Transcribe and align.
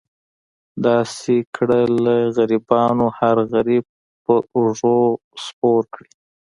داسې 0.85 1.35
کړه 1.55 1.81
له 2.03 2.15
غریبانو 2.37 3.05
هر 3.19 3.37
غریب 3.53 3.85
پر 4.23 4.39
اوږه 4.55 4.97
سور 5.45 5.83
کړي. 5.93 6.11